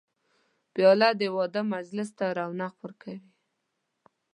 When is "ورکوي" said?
2.83-3.17